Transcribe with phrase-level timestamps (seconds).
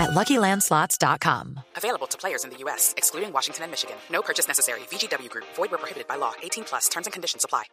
[0.00, 1.60] at LuckyLandSlots.com.
[1.76, 3.96] Available to players in the U.S., excluding Washington and Michigan.
[4.10, 4.80] No purchase necessary.
[4.90, 5.46] VGW Group.
[5.56, 6.32] Void where prohibited by law.
[6.42, 6.88] 18 plus.
[6.88, 7.64] Terms and conditions apply.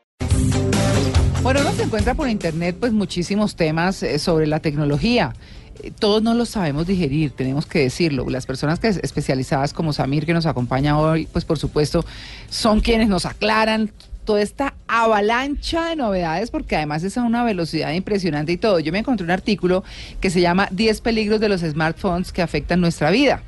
[1.44, 5.34] Bueno, uno se encuentra por internet pues muchísimos temas eh, sobre la tecnología.
[5.82, 8.26] Eh, Todos no los sabemos digerir, tenemos que decirlo.
[8.30, 12.04] Las personas que es especializadas como Samir que nos acompaña hoy, pues por supuesto,
[12.50, 13.92] son quienes nos aclaran
[14.28, 18.80] toda esta avalancha de novedades porque además es a una velocidad impresionante y todo.
[18.80, 19.86] Yo me encontré un artículo
[20.20, 23.42] que se llama 10 peligros de los smartphones que afectan nuestra vida.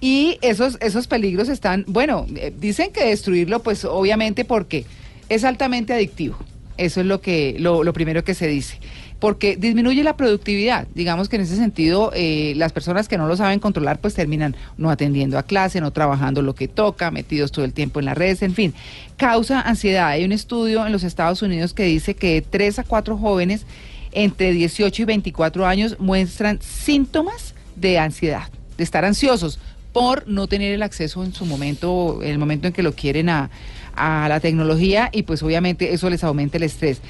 [0.00, 4.86] Y esos, esos peligros están, bueno, eh, dicen que destruirlo, pues obviamente porque
[5.28, 6.38] es altamente adictivo.
[6.78, 8.78] Eso es lo que, lo, lo primero que se dice.
[9.20, 10.86] Porque disminuye la productividad.
[10.94, 14.54] Digamos que en ese sentido, eh, las personas que no lo saben controlar, pues terminan
[14.76, 18.18] no atendiendo a clase, no trabajando lo que toca, metidos todo el tiempo en las
[18.18, 18.74] redes, en fin.
[19.16, 20.08] Causa ansiedad.
[20.08, 23.64] Hay un estudio en los Estados Unidos que dice que de 3 a 4 jóvenes
[24.12, 29.58] entre 18 y 24 años muestran síntomas de ansiedad, de estar ansiosos
[29.92, 33.28] por no tener el acceso en su momento, en el momento en que lo quieren
[33.28, 33.50] a,
[33.94, 37.00] a la tecnología y pues obviamente eso les aumenta el estrés.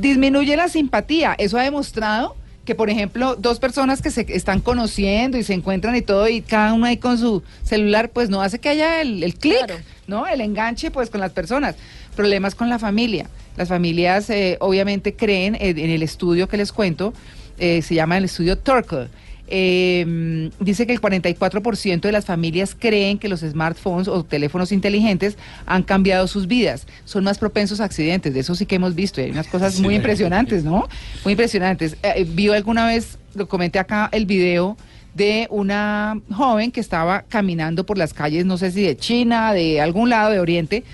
[0.00, 5.38] Disminuye la simpatía, eso ha demostrado que por ejemplo dos personas que se están conociendo
[5.38, 8.58] y se encuentran y todo y cada uno ahí con su celular pues no hace
[8.58, 9.82] que haya el, el clic, Claro.
[10.08, 10.26] ¿no?
[10.26, 11.76] El enganche pues con las personas.
[12.16, 13.28] Problemas con la familia.
[13.56, 17.14] Las familias eh, obviamente creen en el estudio que les cuento,
[17.58, 19.08] eh, se llama el estudio Turkle.
[19.48, 25.36] Eh, dice que el 44% de las familias creen que los smartphones o teléfonos inteligentes
[25.66, 26.86] han cambiado sus vidas.
[27.04, 29.20] Son más propensos a accidentes, de eso sí que hemos visto.
[29.20, 30.88] y hay unas cosas muy impresionantes, ¿no?
[31.24, 31.96] Muy impresionantes.
[32.02, 34.76] Eh, ¿Vio alguna vez, lo comenté acá, el video
[35.14, 39.80] de una joven que estaba caminando por las calles, no sé si de China, de
[39.80, 40.84] algún lado de Oriente,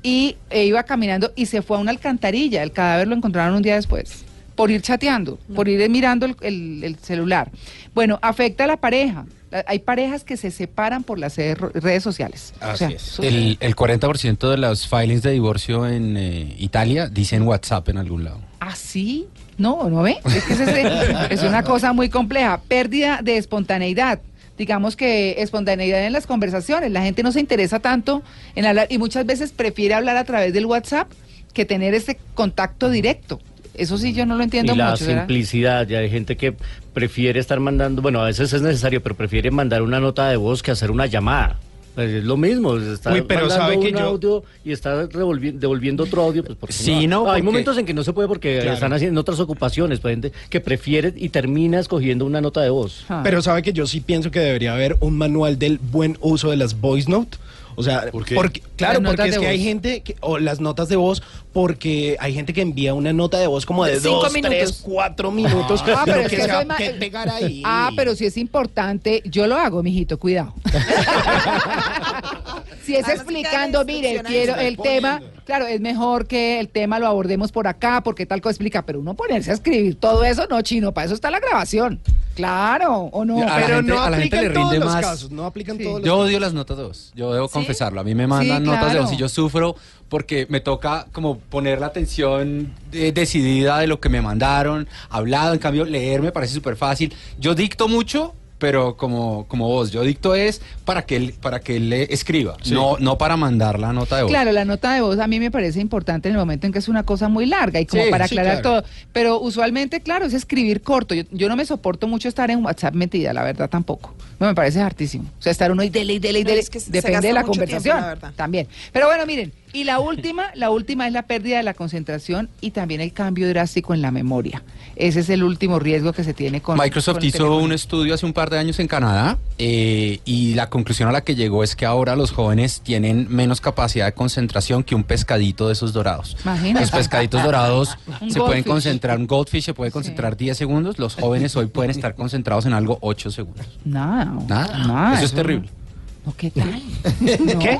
[0.00, 2.62] y eh, iba caminando y se fue a una alcantarilla.
[2.62, 6.84] El cadáver lo encontraron un día después, por ir chateando, por ir mirando el, el-
[6.84, 7.50] el celular.
[7.94, 9.26] Bueno, afecta a la pareja.
[9.66, 12.54] Hay parejas que se separan por las redes redes sociales.
[12.60, 13.02] O Así sea, es.
[13.08, 17.98] eso- El, el 40% de los filings de divorcio en eh, Italia dicen WhatsApp en
[17.98, 18.40] algún lado.
[18.58, 19.26] ¿Ah, sí?
[19.56, 20.16] No, ¿no ve?
[20.24, 22.60] Es que es, ese- es una cosa muy compleja.
[22.66, 24.20] Pérdida de espontaneidad.
[24.58, 26.90] Digamos que espontaneidad en las conversaciones.
[26.90, 28.22] La gente no se interesa tanto
[28.56, 31.10] en hablar y muchas veces prefiere hablar a través del WhatsApp
[31.52, 33.40] que tener ese contacto directo.
[33.74, 36.54] Eso sí, yo no lo entiendo y la simplicidad, ya hay gente que
[36.92, 40.62] prefiere estar mandando, bueno, a veces es necesario, pero prefiere mandar una nota de voz
[40.62, 41.58] que hacer una llamada.
[41.96, 45.06] Pues es lo mismo, está Uy, pero mandando sabe que un yo- audio y está
[45.06, 48.26] devolviendo otro audio, pues porque Sí, no, Hay porque- momentos en que no se puede
[48.26, 48.74] porque Claro.
[48.74, 53.04] están haciendo otras ocupaciones, pues, gente que prefiere y termina escogiendo una nota de voz.
[53.08, 53.20] Ah.
[53.22, 56.56] Pero sabe que yo sí pienso que debería haber un manual del buen uso de
[56.56, 57.38] las voice note.
[57.76, 58.34] O sea, porque,
[58.76, 62.16] claro, Las notas porque es que hay gente, que, o las notas de voz, porque
[62.20, 64.56] hay gente que envía una nota de voz como de, De cinco dos, minutos.
[64.58, 65.82] tres, cuatro minutos.
[65.86, 67.62] Ah, pero es que sea- que pegar ahí.
[67.64, 70.54] Ah, pero si es importante, yo lo hago, mijito, cuidado.
[72.84, 77.52] si es explicando, mire, quiero el tema, claro, es mejor que el tema lo abordemos
[77.52, 80.92] por acá, porque tal cosa explica, pero uno ponerse a escribir todo eso, no, chino,
[80.92, 82.00] para eso está la grabación.
[82.34, 83.40] Claro, o no.
[83.42, 85.30] A la pero gente- no a la gente aplica le todos rinde los más- casos,
[85.30, 85.84] no aplican Sí.
[85.84, 86.26] todos los Yo casos.
[86.26, 88.00] odio las notas de voz, yo debo confesarlo.
[88.00, 89.14] A mí me mandan Sí, notas de voz claro.
[89.14, 89.76] y yo sufro
[90.08, 95.58] porque me toca como poner la atención decidida de lo que me mandaron, hablado, en
[95.60, 97.14] cambio leer me parece súper fácil.
[97.38, 101.76] Yo dicto mucho, pero como, como vos, yo dicto es para que él, para que
[101.76, 104.30] él le escriba, no, no para mandar la nota de voz.
[104.30, 106.78] Claro, la nota de voz a mí me parece importante en el momento en que
[106.78, 108.80] es una cosa muy larga y como Sí, para sí, aclarar claro.
[108.80, 108.90] todo.
[109.12, 111.14] Pero usualmente, claro, es escribir corto.
[111.14, 114.14] Yo, yo no me soporto mucho estar en WhatsApp metida, la verdad tampoco.
[114.40, 115.28] No me parece hartísimo.
[115.38, 116.60] O sea, estar uno y dele y dele y dele.
[116.60, 118.00] es que se Depende de la tiempo, conversación.
[118.00, 118.32] la verdad.
[118.34, 118.66] También.
[118.94, 119.52] Pero bueno, miren.
[119.74, 123.48] Y la última, la última es la pérdida de la concentración y también el cambio
[123.48, 124.62] drástico en la memoria.
[124.94, 128.24] Ese es el último riesgo que se tiene con Microsoft con hizo un estudio hace
[128.24, 131.74] un par de años en Canadá eh, y la conclusión a la que llegó es
[131.74, 136.36] que ahora los jóvenes tienen menos capacidad de concentración que un pescadito de esos dorados.
[136.44, 136.82] Imagínate.
[136.82, 141.16] Los pescaditos dorados Un se pueden concentrar, un goldfish se puede concentrar 10 segundos, los
[141.16, 143.66] jóvenes hoy pueden estar concentrados en algo 8 segundos.
[143.84, 145.68] Nada, Nada, nada, eso es terrible.
[145.68, 145.83] No,
[146.32, 146.82] ¿qué tal?
[147.60, 147.78] ¿Qué?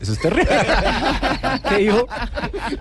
[0.00, 0.48] Eso es terrible.
[1.68, 2.06] ¿Qué dijo?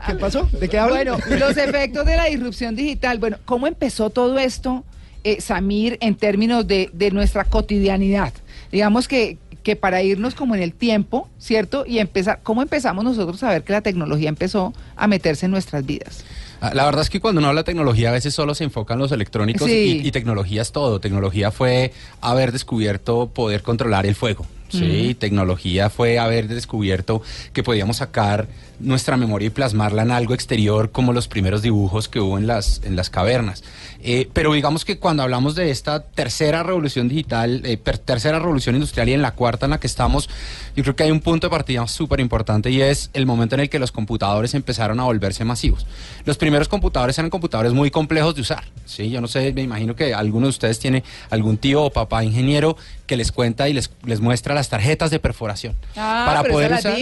[0.07, 0.47] ¿Qué pasó?
[0.59, 0.95] ¿De qué habla?
[0.95, 3.19] Bueno, los efectos de la disrupción digital.
[3.19, 4.83] Bueno, ¿cómo empezó todo esto,
[5.23, 8.33] eh, Samir, en términos de, de nuestra cotidianidad?
[8.71, 11.85] Digamos que que para irnos como en el tiempo, ¿cierto?
[11.85, 15.85] Y empezar, ¿cómo empezamos nosotros a ver que la tecnología empezó a meterse en nuestras
[15.85, 16.23] vidas?
[16.61, 18.97] Ah, La verdad es que cuando uno habla de tecnología a veces solo se enfocan
[18.97, 20.01] los electrónicos Sí.
[20.03, 20.99] y, y tecnología es todo.
[20.99, 24.47] Tecnología fue haber descubierto poder controlar el fuego.
[24.71, 27.21] Sí, tecnología fue haber descubierto
[27.53, 28.47] que podíamos sacar
[28.83, 32.81] nuestra memoria y plasmarla en algo exterior como los primeros dibujos que hubo en las,
[32.83, 33.63] en las cavernas.
[34.03, 38.75] Eh, pero digamos que cuando hablamos de esta tercera revolución digital, eh, per- tercera revolución
[38.75, 40.29] industrial y en la cuarta en la que estamos,
[40.75, 43.61] yo creo que hay un punto de partida súper importante y es el momento en
[43.61, 45.85] el que los computadores empezaron a volverse masivos.
[46.25, 48.63] Los primeros computadores eran computadores muy complejos de usar.
[48.85, 52.23] Sí, yo no sé, me imagino que alguno de ustedes tiene algún tío o papá
[52.23, 52.75] ingeniero
[53.05, 55.75] que les cuenta y les, les muestra las tarjetas de perforación.
[55.95, 56.93] Ah, esas las usar,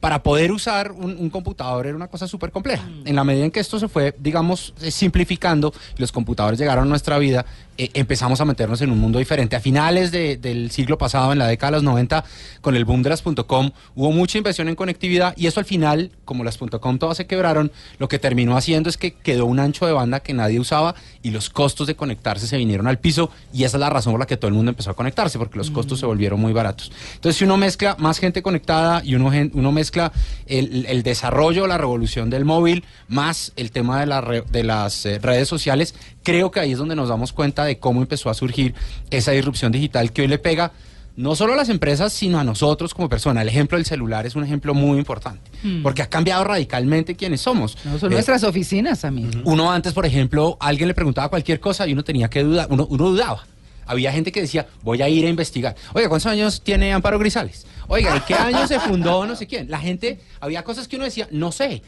[0.00, 2.88] para poder usar un, un computador era una cosa súper compleja.
[3.04, 6.88] En la medida en que esto se fue, digamos, eh, simplificando, los computadores llegaron a
[6.88, 7.44] nuestra vida,
[7.78, 9.56] eh, empezamos a meternos en un mundo diferente.
[9.56, 12.24] A finales de- del siglo pasado, en la década de los 90,
[12.60, 16.10] con el boom de las .com, hubo mucha inversión en conectividad y eso al final,
[16.24, 19.86] como las .com todas se quebraron, lo que terminó haciendo es que quedó un ancho
[19.86, 23.64] de banda que nadie usaba y los costos de conectarse se vinieron al piso y
[23.64, 25.70] esa es la razón por la que todo el mundo empezó a conectarse, porque los
[25.70, 26.90] costos se volvieron muy baratos.
[27.14, 29.30] Entonces, si uno mezcla más gente conectada y uno,
[29.72, 30.12] mezcla
[30.46, 34.20] el, el desarrollo, la revolución del móvil, más el tema de, la
[34.50, 38.00] de las eh, redes sociales, creo que ahí es donde nos damos cuenta de cómo
[38.00, 38.74] empezó a surgir
[39.10, 40.72] esa disrupción digital que hoy le pega
[41.16, 43.42] no solo a las empresas, sino a nosotros como personas.
[43.42, 45.50] El ejemplo del celular es un ejemplo muy importante,
[45.82, 47.76] porque ha cambiado radicalmente quiénes somos.
[47.84, 49.28] No, son Eh, nuestras oficinas, mí.
[49.44, 52.86] uno antes, por ejemplo, alguien le preguntaba cualquier cosa y uno tenía que dudar, uno,
[52.88, 53.44] uno dudaba.
[53.84, 55.74] Había gente que decía, voy a ir a investigar.
[55.94, 57.66] Oiga, ¿cuántos años tiene Amparo Grisales?
[57.88, 59.68] Oiga, ¿en qué año se fundó no sé quién?
[59.70, 61.82] La gente, había cosas que uno decía, no sé.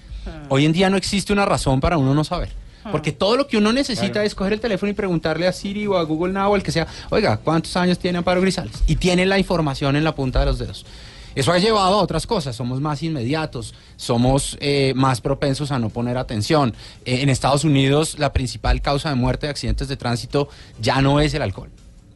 [0.49, 2.49] Hoy en día no existe una razón para uno no saber.
[2.91, 5.97] Porque todo lo que uno necesita es coger el teléfono y preguntarle a Siri o
[5.97, 8.83] a Google Now o el que sea, oiga, ¿cuántos años tiene Amparo Grisales?
[8.87, 10.87] Y tiene la información en la punta de los dedos.
[11.35, 15.89] Eso ha llevado a otras cosas, somos más inmediatos, somos eh, más propensos a no
[15.89, 16.75] poner atención.
[17.05, 20.49] Eh, en Estados Unidos la principal causa de muerte de accidentes de tránsito
[20.81, 21.71] ya no es el alcohol,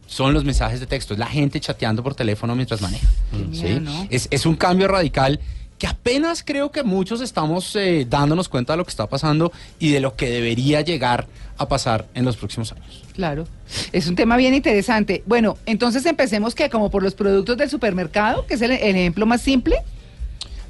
[0.06, 3.06] son los mensajes de texto, es la gente chateando por teléfono mientras maneja.
[3.52, 3.78] ¿sí?
[3.80, 4.06] ¿no?
[4.10, 5.38] es, es un cambio radical
[5.78, 9.90] que apenas creo que muchos estamos eh, dándonos cuenta de lo que está pasando y
[9.90, 11.26] de lo que debería llegar
[11.56, 13.02] a pasar en los próximos años.
[13.12, 13.46] Claro.
[13.92, 15.22] Es un tema bien interesante.
[15.26, 19.26] Bueno, entonces empecemos que como por los productos del supermercado, que es el, el ejemplo
[19.26, 19.76] más simple.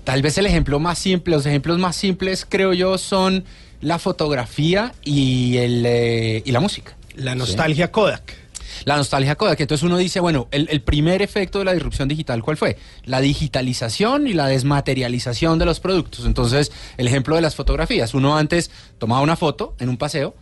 [0.05, 3.45] Tal vez el ejemplo más simple, los ejemplos más simples creo yo son
[3.81, 6.97] la fotografía y, el, eh, y la música.
[7.17, 8.44] La nostalgia Kodak.
[8.85, 9.61] La nostalgia Kodak.
[9.61, 12.77] Entonces uno dice, bueno, el, primer efecto de la disrupción digital, ¿cuál fue?
[13.05, 16.27] La digitalización y la desmaterialización de los productos.
[16.27, 18.15] Entonces, el ejemplo de las fotografías.
[18.15, 20.35] Uno antes tomaba una foto en un paseo.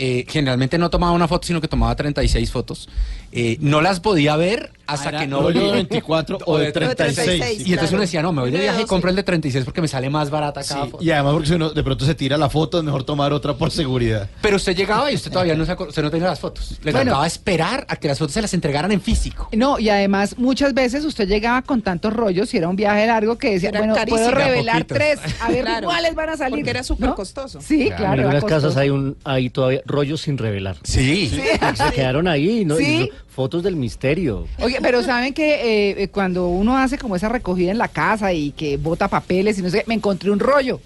[0.00, 2.88] eh, generalmente no tomaba una foto, sino que tomaba 36 fotos.
[3.32, 5.42] Eh, no las podía ver hasta que no...
[5.42, 7.66] rollo de 24 o de 36.
[7.66, 8.88] Y entonces uno decía, no, me voy de viaje y 12.
[8.88, 11.04] compro el de 36 porque me sale más barata cada Sí, foto.
[11.04, 13.52] y además porque si uno de pronto se tira la foto, es mejor tomar otra
[13.54, 14.30] por seguridad.
[14.40, 16.78] Pero usted llegaba y usted todavía no, se usted no tenía las fotos.
[16.82, 17.10] Le Bueno.
[17.10, 19.50] tocaba esperar a que las fotos se las entregaran en físico.
[19.52, 23.36] No, y además muchas veces usted llegaba con tantos rollos y era un viaje largo
[23.36, 24.16] que decía, Era bueno, carísimo.
[24.24, 26.60] puedo revelar tres, a ver Claro, cuáles van a salir.
[26.60, 27.60] porque era súper costoso.
[27.60, 28.14] Sí, claro.
[28.14, 30.76] en algunas casas hay un hay todavía rollos sin revelar.
[30.82, 31.28] Sí.
[31.74, 32.76] Se quedaron ahí, ¿no?
[32.76, 33.10] Sí.
[33.10, 34.48] Y Fotos del misterio.
[34.60, 35.54] Oye, pero saben que
[35.90, 39.56] eh, eh, cuando uno hace como esa recogida en la casa y que bota papeles
[39.60, 40.80] y no sé, me encontré un rollo.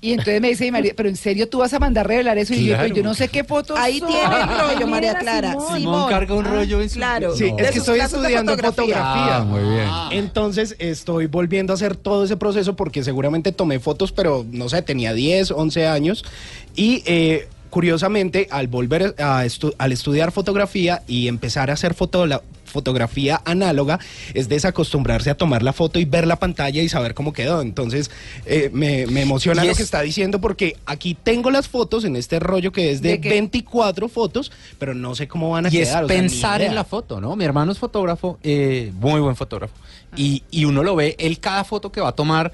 [0.00, 2.54] Y entonces me dice mi marido, pero en serio tú vas a mandar revelar eso
[2.54, 2.82] y yo, Claro.
[2.84, 3.76] pero yo no sé qué fotos.
[3.76, 4.08] Ahí son.
[4.08, 5.50] tiene el rollo, María Clara.
[5.50, 5.76] Simón.
[5.78, 7.34] Simón carga un rollo en su- Claro.
[7.34, 7.58] Sí, No.
[7.58, 9.38] es que estoy estudiando fotografía.
[9.38, 9.88] Ah, muy bien.
[10.12, 14.80] Entonces estoy volviendo a hacer todo ese proceso porque seguramente tomé fotos, pero no sé,
[14.82, 16.24] tenía 10, 11 años.
[16.76, 22.26] Y eh, curiosamente, al volver a estu- al estudiar fotografía y empezar a hacer foto
[22.70, 23.98] fotografía análoga
[24.32, 27.62] es desacostumbrarse a tomar la foto y ver la pantalla y saber cómo quedó.
[27.62, 28.12] Entonces
[28.46, 32.14] eh, me, me emociona lo es- que está diciendo porque aquí tengo las fotos en
[32.14, 33.30] este rollo que es de, ¿De qué?
[33.30, 36.04] 24 fotos, pero no sé cómo van a Y es quedar.
[36.04, 37.34] o sea, ni pensar en la foto, ¿no?
[37.34, 39.74] Mi hermano es fotógrafo, eh, muy buen fotógrafo.
[40.16, 42.52] Y, y uno lo ve, él cada foto que va a tomar,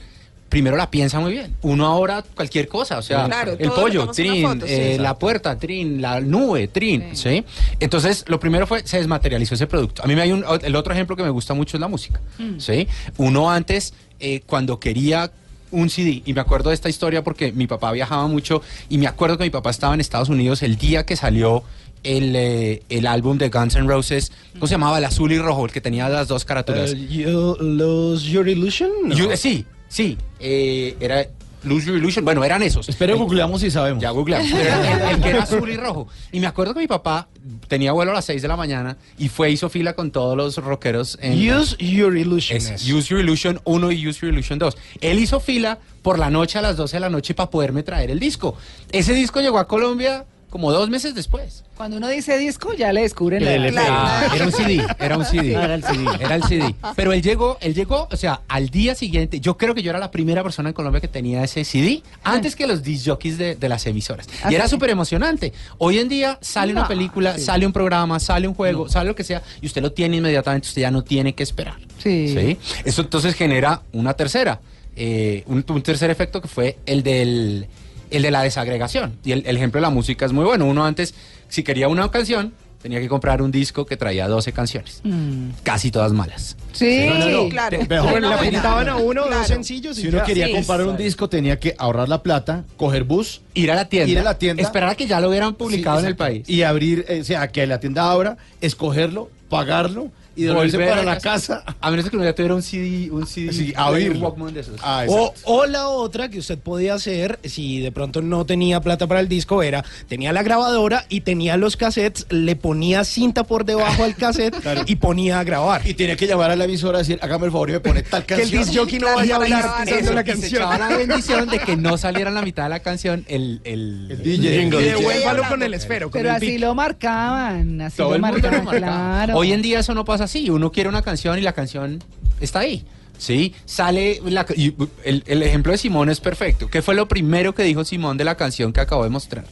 [0.49, 1.55] primero la piensa muy bien.
[1.63, 5.59] Uno ahora cualquier cosa, o sea, Claro, el pollo, trin, foto, sí, eh, la puerta,
[5.59, 7.45] trin, la nube, trin, ¿sí?
[7.81, 10.03] Entonces, lo primero fue, se desmaterializó ese producto.
[10.03, 12.21] A mí me hay un, el otro ejemplo que me gusta mucho es la música,
[12.59, 12.87] ¿sí?
[13.17, 15.31] Uno antes, eh, cuando quería
[15.73, 19.09] un CD, y me acuerdo de esta historia porque mi papá viajaba mucho, y me
[19.09, 21.65] acuerdo que mi papá estaba en Estados Unidos el día que salió
[22.05, 24.99] el, eh, el álbum de Guns N' Roses, ¿cómo se llamaba?
[24.99, 26.93] El azul y rojo, el que tenía las dos carátulas.
[26.93, 28.91] Eh, you- los Your Illusion?
[29.07, 29.15] No.
[29.17, 31.27] You- sí, sí, eh, era
[31.65, 32.25] Lose Your Illusion.
[32.25, 32.89] Bueno, eran esos.
[32.89, 34.01] Espere, El- googleamos y sabemos.
[34.03, 34.49] Ya googleamos.
[34.53, 36.07] Pero era el, el que era azul y rojo.
[36.31, 37.29] Y me acuerdo que mi papá
[37.67, 40.57] tenía vuelo a las 6 de la mañana y fue hizo fila con todos los
[40.59, 42.59] rockeros en Use Your Illusion.
[42.59, 42.89] es.
[42.89, 44.77] Use Your Illusion 1 y Use Your Illusion 2.
[45.01, 48.11] Él hizo fila por la noche a las 12 de la noche para poderme traer
[48.13, 48.57] el disco.
[48.93, 51.65] Ese disco llegó a Colombia como dos meses después.
[51.77, 53.79] Cuando uno dice disco, ya le descubren El la LP.
[53.87, 55.55] Ah, era un CD, era un CD.
[55.57, 56.05] Ah, era el CD.
[56.21, 56.75] Era el CD.
[56.95, 59.99] Pero él llegó, él llegó, o sea, al día siguiente, yo creo que yo era
[59.99, 63.57] la primera persona en Colombia que tenía ese CD, antes que los disc jockeys de,
[63.57, 64.27] de las emisoras.
[64.43, 64.71] Ah, Y era sí.
[64.71, 65.53] súper emocionante.
[65.79, 67.43] Hoy en día sale una No, película, sí.
[67.45, 70.69] sale un programa, sale un juego, sale lo que sea, y usted lo tiene inmediatamente,
[70.69, 71.75] usted ya no tiene que esperar.
[71.99, 72.57] Sí.
[72.85, 74.61] Eso entonces genera una tercera,
[74.95, 77.67] eh, un, un tercer efecto que fue el del
[78.11, 79.17] el de la desagregación.
[79.25, 80.67] Y el, el ejemplo de la música es muy bueno.
[80.67, 81.15] Uno antes,
[81.49, 85.01] si quería una canción, tenía que comprar un disco que traía 12 canciones.
[85.03, 85.49] Mm.
[85.65, 86.57] Casi todas malas.
[86.73, 87.49] Sí, No, no, no.
[87.49, 87.79] claro.
[87.79, 89.39] Te- mejor Bueno, le apuntaban a uno Claro.
[89.39, 90.25] dos sencillos y Si uno ya.
[90.25, 90.53] quería Sí.
[90.53, 93.41] comprar un disco, tenía que ahorrar la plata, coger bus.
[93.55, 94.11] Ir a la tienda.
[94.13, 94.63] Ir a la tienda.
[94.63, 96.49] Esperar a que ya lo hubieran publicado Sí, en el país.
[96.49, 101.03] Y abrir, eh, o sea, que la tienda abra, escogerlo, pagarlo y devolverse Volver para
[101.03, 101.65] la casa.
[101.81, 104.21] A menos que uno ya tuviera un CD, un CD, Sí, a un oírlo.
[104.29, 104.79] Walkman de esos.
[104.83, 109.07] Ah, O, o la otra que usted podía hacer, si de pronto no tenía plata
[109.07, 113.65] para el disco, era, tenía la grabadora y tenía los cassettes, le ponía cinta por
[113.65, 114.55] debajo al cassette
[114.87, 115.81] y ponía a grabar.
[115.87, 118.03] Y tenía que llamar a la emisora a decir, hágame el favor y me pone
[118.03, 118.65] tal Que el canción.
[118.65, 120.63] disc jockey no vaya a hablar eso, la y se canción.
[120.63, 124.09] echaba la bendición de que no saliera en la mitad de la canción el, el,
[124.11, 124.63] El DJ.
[124.65, 128.79] Y devuélvalo con el esfero, Pero el así lo marcaban, así Todo lo marcaban, marcaba.
[129.25, 129.37] claro.
[129.39, 130.51] Hoy en día eso no pasa así.
[130.51, 132.03] Uno quiere una canción y la canción
[132.41, 132.85] está ahí.
[133.19, 136.69] Sí, sale la, y el, el ejemplo de Simón es perfecto.
[136.69, 139.45] ¿Qué fue lo primero que dijo Simón de la canción que acabo de mostrar?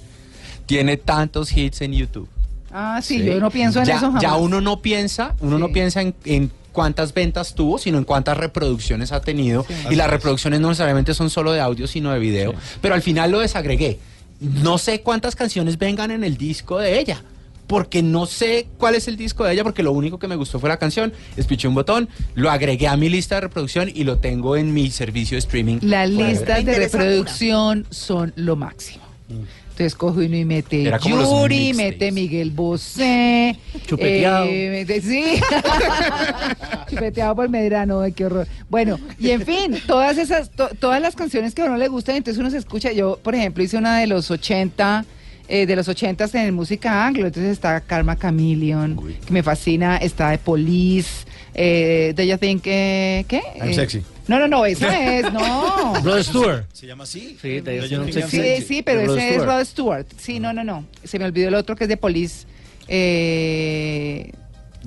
[0.66, 2.28] Tiene tantos hits en YouTube.
[2.70, 3.24] Ah, sí, Sí.
[3.24, 4.22] yo no pienso en ya, eso jamás.
[4.22, 8.36] Ya uno no piensa, uno no piensa en, en cuántas ventas tuvo, sino en cuántas
[8.36, 9.64] reproducciones ha tenido.
[9.90, 12.54] Y las reproducciones no necesariamente son solo de audio, sino de video.
[12.82, 13.98] Pero al final lo desagregué.
[14.40, 17.22] No sé cuántas canciones vengan en el disco de ella.
[17.66, 20.58] Porque no sé cuál es el disco de ella, porque lo único que me gustó
[20.60, 21.12] fue la canción.
[21.36, 24.90] Espiché un botón, lo agregué a mi lista de reproducción y lo tengo en mi
[24.90, 25.78] servicio de streaming.
[25.82, 29.02] Las listas de reproducción son lo máximo.
[29.28, 33.58] Entonces cojo uno y mete Yuri, mete Miguel Bosé.
[33.86, 34.44] Chupeteado.
[34.48, 35.24] eh, mete- sí.
[36.88, 38.46] Chupeteado por Medrano, ay, qué horror.
[38.68, 42.16] Bueno, y en fin, todas esas, to- todas las canciones que a uno le gustan,
[42.16, 42.92] entonces uno se escucha.
[42.92, 45.04] Yo, por ejemplo, hice una de los 80.
[45.48, 48.96] Eh, de los 80 en música anglo, entonces está Karma Chameleon,
[49.26, 53.42] que me fascina, está de Police, eh, Do You Think, eh, ¿qué?
[53.56, 54.02] I'm Eh, sexy.
[54.26, 55.94] No, no, no, esa es, no.
[56.02, 56.64] Rod Stewart.
[56.72, 57.36] ¿Se llama así?
[57.42, 59.44] Sí, Yo no tenía Sí, sí, pero ese es.
[59.44, 60.06] Rod Stewart.
[60.18, 60.86] Sí, no, no, no.
[61.04, 62.46] Se me olvidó el otro que es de Police.
[62.88, 64.32] Eh,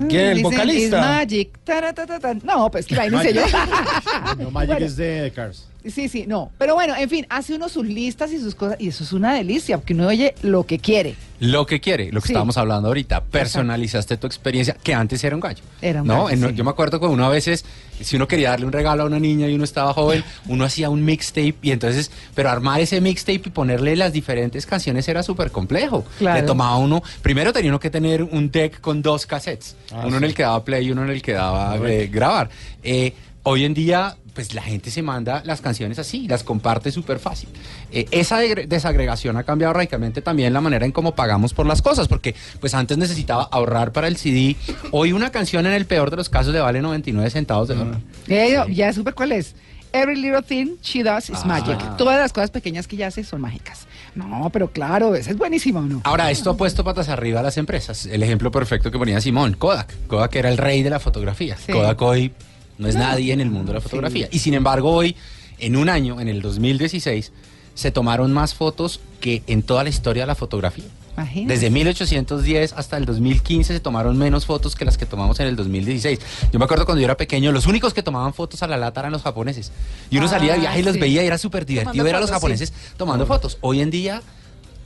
[0.09, 0.97] ¿Quién, el dicen, vocalista?
[0.97, 1.49] "It's Magic.
[1.63, 2.33] Taratatata".
[2.43, 3.41] No, pues que imagínense yo.
[4.39, 4.85] No, Magic Bueno.
[4.85, 5.67] es de Cars.
[5.91, 6.51] Sí, sí, no.
[6.57, 8.77] Pero bueno, en fin, hace uno sus listas y sus cosas.
[8.79, 11.15] Y eso es una delicia, porque uno oye lo que quiere.
[11.39, 12.33] Lo que quiere, lo que Sí.
[12.33, 15.63] estábamos hablando ahorita, personalizaste tu experiencia, que antes era un gallo.
[15.81, 16.25] Era un ¿no?
[16.25, 16.55] gallo, En- sí.
[16.55, 17.63] Yo me acuerdo que uno a veces,
[18.01, 20.89] si uno quería darle un regalo a una niña y uno estaba joven, uno hacía
[20.89, 25.51] un mixtape y entonces, pero armar ese mixtape y ponerle las diferentes canciones era súper
[25.51, 26.03] complejo.
[26.17, 26.41] Claro.
[26.41, 30.17] Le tomaba uno, primero tenía uno que tener un deck con dos cassettes, Ah, uno
[30.17, 32.49] en el que daba play y uno en el que daba eh, grabar.
[32.83, 33.13] Eh,
[33.43, 37.49] hoy en día pues la gente se manda las canciones así, las comparte súper fácil.
[37.91, 42.07] Eh, esa desagregación ha cambiado radicalmente también la manera en cómo pagamos por las cosas,
[42.07, 44.55] porque pues antes necesitaba ahorrar para el CD.
[44.91, 47.99] Hoy una canción en el peor de los casos le vale 99 centavos de dólar.
[48.27, 49.55] Eh, Ya supe cuál es.
[49.91, 51.47] Every little thing she does is Ah.
[51.47, 51.97] magic.
[51.97, 53.87] Todas las cosas pequeñas que ella hace son mágicas.
[54.13, 56.01] No, pero claro, ese es buenísimo, ¿no?
[56.03, 58.05] Ahora, esto ha puesto patas arriba a las empresas.
[58.05, 59.91] El ejemplo perfecto que ponía Simón, Kodak.
[60.05, 61.57] Kodak era el rey de la fotografía.
[61.57, 61.71] Sí.
[61.71, 62.31] Kodak hoy
[62.77, 64.27] no es nadie en el mundo de la fotografía.
[64.31, 65.15] Y sin embargo, hoy,
[65.59, 67.31] en un año, en el 2016,
[67.73, 70.85] se tomaron más fotos que en toda la historia de la fotografía.
[71.15, 71.53] Imagínate.
[71.55, 75.55] Desde 1810 hasta el 2015 se tomaron menos fotos que las que tomamos en el
[75.55, 76.19] 2016.
[76.53, 78.99] Yo me acuerdo cuando yo era pequeño, los únicos que tomaban fotos a la lata
[79.01, 79.71] eran los japoneses.
[80.11, 80.99] Y uno Ah, salía de viaje y los sí.
[80.99, 83.57] veía y era súper divertido ver a los japoneses tomando fotos.
[83.61, 84.21] Hoy en día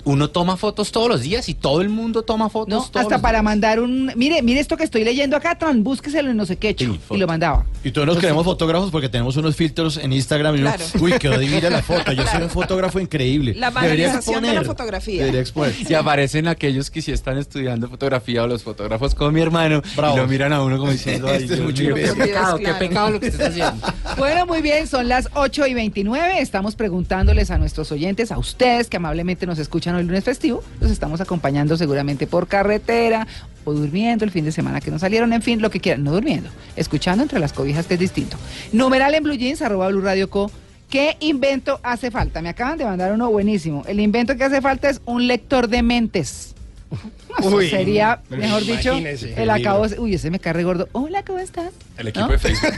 [0.06, 3.16] uno toma fotos todos los días y todo el mundo toma fotos No, todos hasta
[3.16, 3.44] los para días.
[3.44, 4.12] mandar un.
[4.16, 7.18] Mire, mire esto que estoy leyendo acá, tran, búsqueselo en no sé qué, Sí, y
[7.18, 7.66] lo mandaba.
[7.84, 10.84] Y todos nos creemos fotógrafos porque tenemos unos filtros en Instagram y uno, Claro.
[11.02, 12.12] uy, quedó divina la foto.
[12.12, 13.54] Yo soy un fotógrafo increíble.
[13.56, 14.66] La Debería banalización de la exponer.
[14.66, 15.20] fotografía.
[15.22, 15.76] Debería exponer.
[15.90, 20.16] Y aparecen aquellos que sí están estudiando fotografía o los fotógrafos como mi hermano Bravo.
[20.16, 22.58] y lo miran a uno como diciendo, ay, Este es Dios mucho mío, qué pecado,
[22.58, 23.88] qué pecado lo que estás haciendo.
[24.18, 26.40] Bueno, muy bien, son las 8 y 29.
[26.42, 30.92] Estamos preguntándoles a nuestros oyentes, a ustedes que amablemente nos escuchan hoy lunes festivo, los
[30.92, 33.28] estamos acompañando seguramente por carretera
[33.64, 36.12] o durmiendo el fin de semana que no salieron, en fin, lo que quieran, no
[36.12, 38.38] durmiendo, escuchando entre las cobijas que es distinto.
[38.72, 40.52] Numeral en Blue Jeans, arroba Blue Radio Co.
[40.90, 42.42] ¿Qué invento hace falta?
[42.42, 43.84] Me acaban de mandar uno buenísimo.
[43.88, 46.54] El invento que hace falta es un lector de mentes.
[47.44, 49.86] Uy, sería, mejor dicho, el el acabo.
[50.00, 50.90] Uy, ese me carre gordo.
[50.92, 51.72] Hola, ¿cómo estás?
[51.98, 52.34] El equipo, ¿No?
[52.34, 52.74] de Facebook,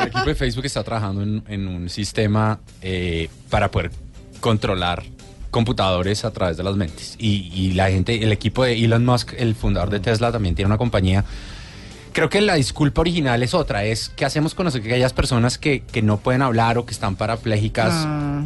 [0.00, 3.90] el equipo de Facebook está trabajando en, en un sistema eh, para poder
[4.40, 5.02] controlar
[5.54, 7.14] computadores a través de las mentes.
[7.16, 10.66] Y, y la gente, el equipo de Elon Musk, el fundador de Tesla, también tiene
[10.66, 11.24] una compañía.
[12.12, 16.02] Creo que la disculpa original es otra, es qué hacemos con aquellas personas que, que
[16.02, 17.92] no pueden hablar o que están parapléjicas.
[17.94, 18.42] Ah,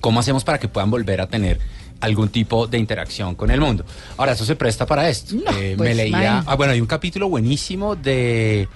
[0.00, 1.58] ¿Cómo hacemos para que puedan volver a tener
[2.00, 3.84] algún tipo de interacción con el mundo?
[4.16, 5.34] Ahora, eso se presta para esto.
[5.34, 6.44] No, Eh, pues, me leía.
[6.46, 8.68] Ah, bueno, hay un capítulo buenísimo de.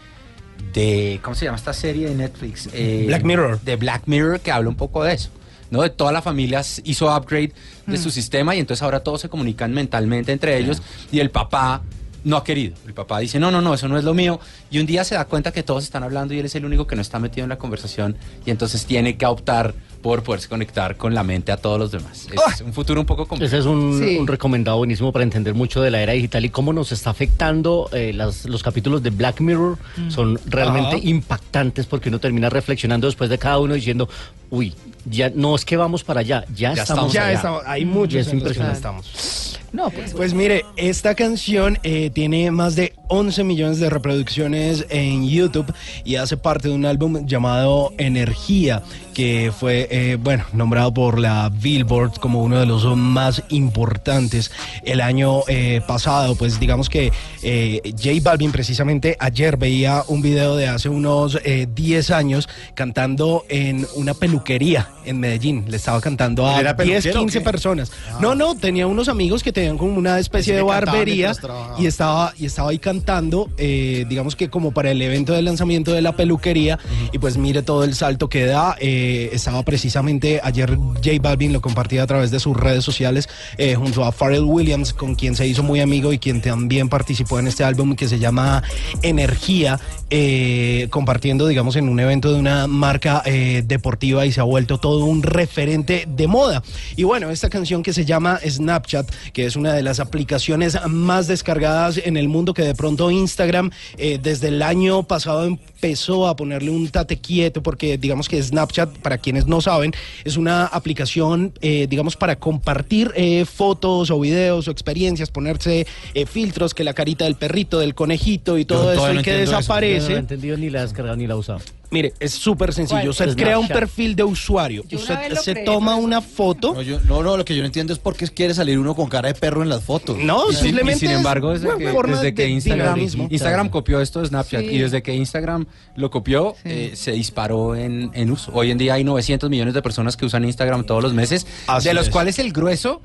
[0.73, 2.69] de ¿Cómo se llama esta serie de Netflix?
[2.73, 3.61] Eh, Black Mirror.
[3.61, 5.31] De Black Mirror, que habla un poco de eso.
[5.71, 5.83] ¿No?
[5.83, 7.53] De toda la familia hizo upgrade
[7.87, 8.03] de Mm.
[8.03, 10.83] su sistema y entonces ahora todos se comunican mentalmente entre ellos
[11.13, 11.83] y el papá
[12.25, 12.75] no ha querido.
[12.89, 14.41] El papá dice, no, no, no, eso no es lo mío.
[14.69, 16.85] Y un día se da cuenta que todos están hablando y él es el único
[16.85, 20.97] que no está metido en la conversación y entonces tiene que optar por poderse conectar
[20.97, 22.27] con la mente a todos los demás.
[22.53, 23.47] Es un futuro un poco complejo.
[23.49, 24.17] Ese es un, Sí.
[24.19, 27.89] un recomendado buenísimo para entender mucho de la era digital y cómo nos está afectando.
[27.93, 30.99] eh, las- los capítulos de Black Mirror son realmente Ajá.
[31.09, 34.09] impactantes porque uno termina reflexionando después de cada uno diciendo,
[34.51, 34.75] uy,
[35.05, 37.33] ya no es que vamos para allá, ya, Ya estamos Ya allá.
[37.37, 38.77] estamos, hay muchos es en los que no impresionante.
[38.77, 39.59] estamos.
[39.73, 40.13] no, pues.
[40.15, 45.73] Pues mire, esta canción eh, tiene más de 11 millones de reproducciones en YouTube
[46.05, 48.83] y hace parte de un álbum llamado Energía,
[49.17, 54.53] que fue, eh, bueno, nombrado por la Billboard como uno de los más importantes
[54.85, 56.35] el año eh, pasado.
[56.35, 57.11] Pues digamos que
[57.43, 63.47] eh, J Balvin precisamente ayer veía un video de hace unos eh, 10 años cantando
[63.49, 65.65] en una peluquería en Medellín.
[65.67, 67.45] Le estaba cantando a ¿Era 10, peluquero o 15 qué?
[67.45, 67.93] personas.
[68.21, 71.33] No, no, tenía unos amigos que tenían como una especie de barbería
[71.79, 75.95] y estaba, y estaba ahí cantando, eh, digamos que como para el evento del lanzamiento
[75.95, 76.79] de la peluquería.
[77.13, 78.77] Y pues mire todo el salto que da.
[78.79, 83.75] Eh, estaba precisamente ayer J Balvin lo compartía a través de sus redes sociales eh,
[83.75, 87.47] junto a Pharrell Williams, con quien se hizo muy amigo y quien también participó en
[87.47, 88.63] este álbum que se llama
[89.03, 94.45] Energía, eh, compartiendo, digamos, en un evento de una marca eh, deportiva y se ha
[94.45, 96.63] vuelto todo un referente de moda.
[96.97, 101.27] Y bueno, esta canción que se llama Snapchat, que es una de las aplicaciones más
[101.27, 106.37] descargadas en el mundo, que de pronto Instagram eh, desde el año pasado empezó a
[106.37, 109.93] ponerle un tate quieto, porque digamos que Snapchat, para quienes no saben,
[110.25, 116.27] es una aplicación, eh, digamos, para compartir eh, fotos o videos o experiencias, ponerse eh,
[116.27, 119.53] filtros, que la carita del perrito, del conejito y todo eso, y no que eso.
[119.53, 120.11] Yo no desaparece.
[120.11, 121.61] lo he entendido ni la he descargado ni la he usado.
[121.91, 123.11] Mire, es súper sencillo.
[123.11, 123.43] Usted Snapchat.
[123.45, 124.83] crea un perfil de usuario.
[124.89, 126.75] Yo una Usted vez lo se creé, toma pero una foto.
[126.75, 128.95] No, yo- no, no, lo que yo no entiendo es por qué quiere salir uno
[128.95, 130.19] con cara de perro en las fotos.
[130.19, 130.97] No, Y sin- simplemente.
[130.97, 133.29] y sin es embargo, desde una que, forma desde que de Instagram, dinamismo.
[133.31, 134.67] Instagram copió esto de Snapchat Sí.
[134.67, 136.69] y desde que Instagram lo copió, Sí.
[136.71, 138.51] eh, se disparó en, en uso.
[138.55, 141.89] Hoy en día hay 900 millones de personas que usan Instagram todos los meses, Así
[141.89, 142.11] de los es.
[142.11, 143.01] cuales el grueso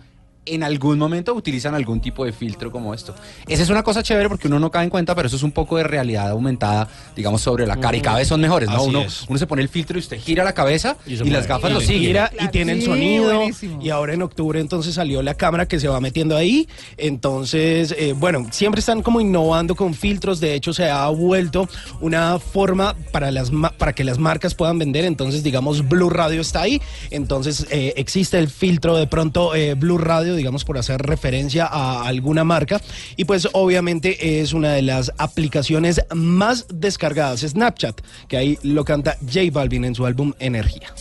[0.46, 3.14] en algún momento utilizan algún tipo de filtro como esto.
[3.48, 5.52] Esa es una cosa chévere porque uno no cae en cuenta, pero eso es un
[5.52, 8.78] poco de realidad aumentada, digamos, sobre la cara y cada vez son mejores, ¿no?
[8.78, 9.26] Así Uno, es.
[9.30, 11.80] uno se pone el filtro y usted gira la cabeza Y las gafas Y lo
[11.82, 12.02] siguen.
[12.02, 12.46] gira Claro.
[12.46, 13.36] y tiene el Sí, sonido.
[13.36, 13.82] buenísimo.
[13.84, 16.68] Y ahora en octubre entonces salió la cámara que se va metiendo ahí.
[16.98, 20.40] Entonces, eh, bueno, siempre están como innovando con filtros.
[20.40, 21.68] De hecho, se ha vuelto
[22.00, 25.06] una forma para, las, ma- para que las marcas puedan vender.
[25.06, 26.82] Entonces, digamos, Blue Radio está ahí.
[27.12, 32.06] Entonces, eh, existe el filtro de pronto eh, Blue Radio, digamos, por hacer referencia a
[32.06, 32.82] alguna marca.
[33.16, 37.42] Y pues, obviamente, es una de las aplicaciones más descargadas.
[37.42, 40.94] Snapchat, que ahí lo canta J Balvin en su álbum Energía.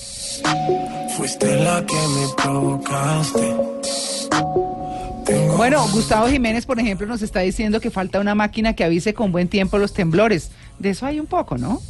[1.16, 3.54] Fuiste la que me provocaste.
[5.56, 9.30] Bueno, Gustavo Jiménez, por ejemplo, nos está diciendo que falta una máquina que avise con
[9.30, 10.50] buen tiempo los temblores.
[10.78, 11.82] De eso hay un poco, ¿no?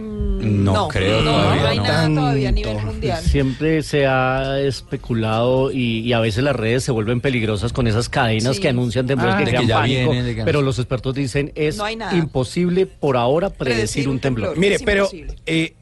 [0.00, 1.62] No, creo no, todavía.
[1.62, 3.22] no hay nada todavía a nivel mundial.
[3.22, 8.08] Siempre se ha especulado y, y a veces las redes se vuelven peligrosas con esas
[8.08, 8.62] cadenas Sí.
[8.62, 9.38] que anuncian temblores Ah.
[9.38, 12.16] que De que crean ya pánico, pero los expertos dicen es No hay nada.
[12.16, 14.48] imposible por ahora predecir, Predecir un un temblor.
[14.50, 14.60] temblor.
[14.60, 15.08] Mire, Es pero
[15.46, 15.74] eh,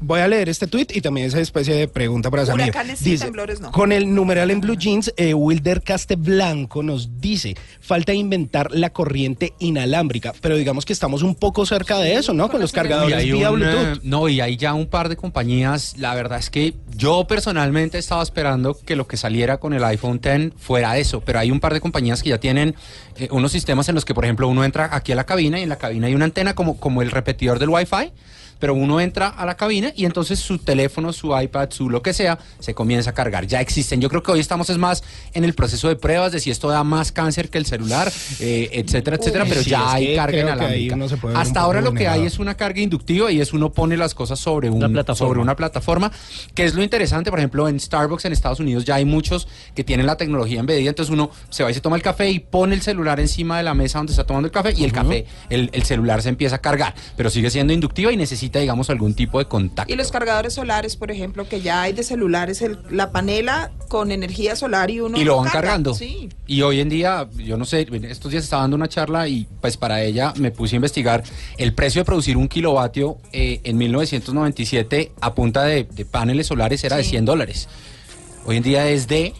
[0.00, 2.64] voy a leer este tuit y también esa especie de pregunta para Samir.
[2.64, 3.72] Huracanes sí, temblores no.
[3.72, 9.54] Con el numeral en Blue Jeans, eh, Wilder Casteblanco nos dice, falta inventar la corriente
[9.58, 12.48] inalámbrica, pero digamos que estamos un poco cerca de eso, ¿no?
[12.48, 14.02] Con, los cargadores vía eh, Bluetooth.
[14.02, 15.96] no, y hay ya un par de compañías.
[15.98, 20.20] La verdad es que yo personalmente estaba esperando que lo que saliera con el iPhone
[20.22, 22.74] X fuera eso, pero hay un par de compañías que ya tienen
[23.16, 25.62] eh, unos sistemas en los que, por ejemplo, uno entra aquí a la cabina y
[25.62, 28.12] en la cabina hay una antena como, como el repetidor del Wi-Fi.
[28.58, 32.12] Pero uno entra a la cabina y entonces su teléfono, su iPad, su lo que
[32.12, 33.46] sea, se comienza a cargar.
[33.46, 34.00] Ya existen.
[34.00, 35.02] Yo creo que hoy estamos es más
[35.34, 38.70] en el proceso de pruebas de si esto da más cáncer que el celular, eh,
[38.72, 40.96] etcétera, etcétera, pero Sí, ya hay carga inalámbrica.
[41.34, 44.38] Hasta ahora lo que hay es una carga inductiva y es uno pone las cosas
[44.38, 45.28] sobre, un, plataforma.
[45.28, 46.12] sobre una plataforma,
[46.54, 49.84] que es lo interesante, por ejemplo, en Starbucks en Estados Unidos ya hay muchos que
[49.84, 52.74] tienen la tecnología embedida, entonces uno se va y se toma el café y pone
[52.74, 55.70] el celular encima de la mesa donde está tomando el café y el café, el,
[55.72, 59.38] el celular se empieza a cargar, pero sigue siendo inductiva y necesita, digamos, algún tipo
[59.38, 59.92] de contacto.
[59.92, 64.10] Y los cargadores solares, por ejemplo, que ya hay de celulares, el- la panela con
[64.12, 65.60] energía solar y uno y lo van carga.
[65.60, 65.94] cargando.
[65.94, 66.28] Sí.
[66.46, 69.76] Y hoy en día, yo no sé, estos días estaba dando una charla y pues
[69.76, 71.22] para ella me puse a investigar
[71.56, 76.82] el precio de producir un kilovatio eh, en 1997 a punta de, de paneles solares
[76.84, 77.10] era de Sí.
[77.10, 77.68] 100 dólares.
[78.46, 79.34] Hoy en día es de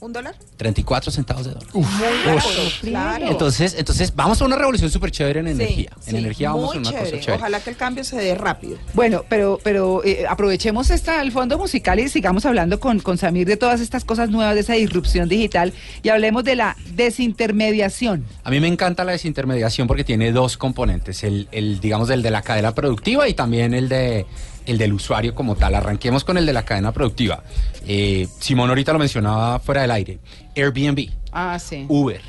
[0.00, 0.34] ¿Un dólar?
[0.56, 1.68] 34 centavos de dólar.
[1.74, 1.84] Muy
[2.24, 2.48] barato,
[2.80, 3.26] claro.
[3.28, 5.90] Entonces, entonces vamos a una revolución súper chévere en Sí, energía.
[6.06, 7.10] En sí, energía vamos a una chévere.
[7.10, 7.38] cosa chévere.
[7.38, 8.78] Ojalá que el cambio se dé rápido.
[8.94, 13.46] Bueno, pero, pero eh, aprovechemos esta, el fondo musical y sigamos hablando con, con Samir
[13.46, 18.24] de todas estas cosas nuevas, de esa disrupción digital y hablemos de la desintermediación.
[18.44, 22.30] A mí me encanta la desintermediación porque tiene dos componentes, el, el, digamos del de
[22.30, 24.26] la cadena productiva y también el de
[24.70, 25.74] el del usuario como tal.
[25.74, 27.42] Arranquemos con el de la cadena productiva.
[27.86, 30.18] Eh, Simón ahorita lo mencionaba fuera del aire.
[30.56, 31.84] Airbnb, Ah, sí.
[31.88, 32.20] Uber,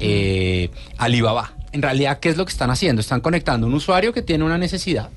[0.00, 1.52] eh, Alibaba.
[1.72, 3.00] En realidad, ¿qué es lo que están haciendo?
[3.00, 5.08] Están conectando un usuario que tiene una necesidad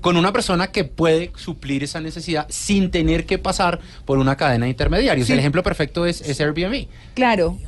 [0.00, 4.66] con una persona que puede suplir esa necesidad sin tener que pasar por una cadena
[4.66, 5.26] de intermediarios.
[5.26, 5.32] Sí.
[5.32, 6.86] El ejemplo perfecto es, es Airbnb.
[7.14, 7.58] Claro,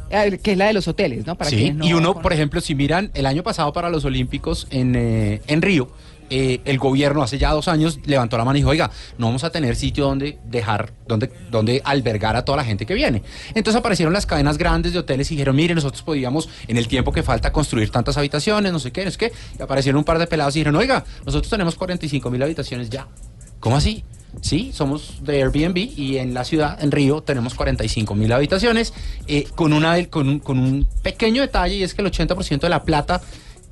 [0.42, 1.36] que es la de los hoteles, ¿no?
[1.36, 4.68] Para Sí, no y uno, por ejemplo, si miran el año pasado para los Olímpicos
[4.70, 5.90] en, eh, en Río,
[6.30, 9.44] eh, el gobierno hace ya dos años levantó la mano y dijo, oiga, no vamos
[9.44, 13.22] a tener sitio donde dejar, donde, donde albergar a toda la gente que viene.
[13.54, 17.12] Entonces aparecieron las cadenas grandes de hoteles y dijeron, mire, nosotros podíamos, en el tiempo
[17.12, 19.32] que falta, construir tantas habitaciones, no sé qué, no sé qué.
[19.58, 23.06] Y aparecieron un par de pelados y dijeron, oiga, nosotros tenemos 45 mil habitaciones ya.
[23.60, 24.04] ¿Cómo así?
[24.42, 28.92] Sí, somos de Airbnb y en la ciudad, en Río, tenemos 45 mil habitaciones
[29.26, 32.68] eh, con, una, con, un, con un pequeño detalle y es que el 80% de
[32.68, 33.20] la plata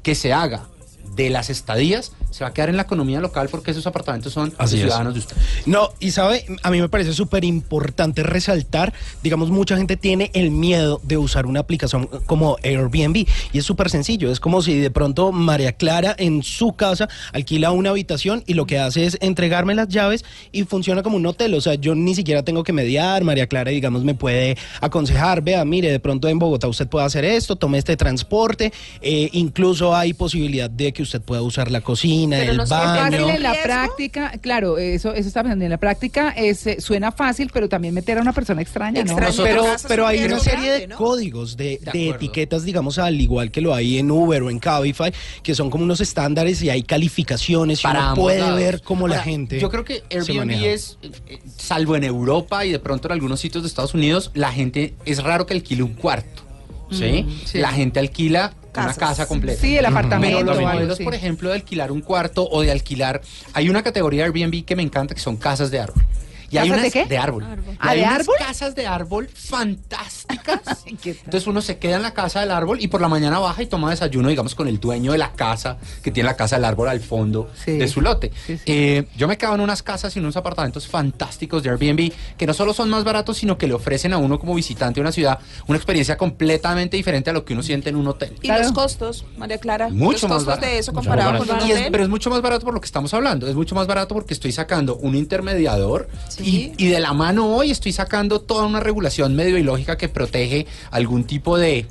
[0.03, 0.67] que se haga
[1.15, 4.53] de las estadías se va a quedar en la economía local porque esos apartamentos son
[4.59, 4.87] Así de es.
[4.89, 5.37] ciudadanos de usted.
[5.65, 10.51] No, y sabe, a mí me parece súper importante resaltar, digamos, mucha gente tiene el
[10.51, 14.91] miedo de usar una aplicación como Airbnb y es súper sencillo, es como si de
[14.91, 19.75] pronto María Clara en su casa alquila una habitación y lo que hace es entregarme
[19.75, 20.23] las llaves
[20.53, 23.71] y funciona como un hotel, o sea, yo ni siquiera tengo que mediar, María Clara,
[23.71, 27.79] digamos, me puede aconsejar, vea, mire, de pronto en Bogotá usted puede hacer esto, tome
[27.79, 32.57] este transporte, eh, incluso hay posibilidad de que usted pueda usar la cocina, Pero el
[32.57, 33.01] no es Es baño.
[33.19, 35.65] fácil en la práctica, claro, eso, eso está pensando.
[35.65, 39.13] En la práctica es, eh, suena fácil, pero también meter a una persona extraña, ¿no?
[39.19, 39.37] Extraña.
[39.43, 42.15] pero, pero hay una serie de códigos, de, De de acuerdo.
[42.17, 45.13] etiquetas, digamos, al igual que lo hay en Uber o en Cabify,
[45.43, 48.57] que son como unos estándares y hay calificaciones y Para uno ambos puede lados.
[48.59, 49.59] ver cómo la gente.
[49.61, 53.63] Yo creo que Airbnb es, eh, salvo en Europa y de pronto en algunos sitios
[53.63, 56.43] de Estados Unidos, la gente es raro que alquile un cuarto.
[56.91, 57.27] ¿sí?
[57.45, 57.59] sí.
[57.59, 58.97] La gente alquila Casas.
[58.97, 59.61] una casa completa.
[59.61, 60.39] Sí, el apartamento.
[60.39, 63.21] Pero los modelos, por ejemplo, de alquilar un cuarto o de alquilar.
[63.53, 66.05] Hay una categoría de Airbnb que me encanta que son casas de árbol.
[66.51, 67.09] Y hay ¿Casas unas de qué?
[67.09, 67.45] de árbol.
[67.79, 68.35] ¿Ah, hay de unas árbol?
[68.39, 69.29] casas de árbol
[69.91, 70.85] fantásticas.
[70.87, 73.67] Entonces uno se queda en la casa del árbol y por la mañana baja y
[73.67, 76.89] toma desayuno, digamos, con el dueño de la casa, que tiene la casa del árbol
[76.89, 77.73] al fondo Sí.
[77.73, 78.31] de su lote.
[78.47, 78.63] Sí, sí.
[78.67, 82.47] Eh, yo me quedo en unas casas y en unos apartamentos fantásticos de Airbnb que
[82.47, 85.13] no solo son más baratos, sino que le ofrecen a uno como visitante de una
[85.13, 88.33] ciudad una experiencia completamente diferente a lo que uno siente en un hotel.
[88.37, 88.63] Y Claro.
[88.63, 90.67] los costos, María Clara, Mucho los más costos barato.
[90.67, 91.89] de eso comparado con un es- hotel.
[91.91, 93.47] pero es mucho más barato por lo que estamos hablando.
[93.49, 96.46] Es mucho más barato porque estoy sacando un intermediador Sí.
[96.47, 100.67] Y, y de la mano hoy estoy sacando toda una regulación medio ilógica que protege
[100.91, 101.87] algún tipo de...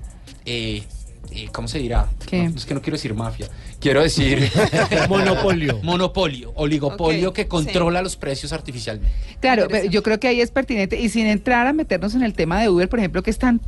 [0.46, 0.84] eh,
[1.32, 2.08] eh, ¿Cómo se dirá?
[2.26, 2.48] ¿Qué?
[2.48, 3.48] No, es que no quiero decir mafia.
[3.82, 4.50] Quiero decir...
[5.10, 5.80] Monopolio.
[5.84, 9.14] Monopolio, oligopolio que controla los precios artificialmente.
[9.42, 12.34] Claro, pero yo creo que ahí es pertinente y sin entrar a meternos en el
[12.34, 13.60] tema de Uber, por ejemplo, que es tan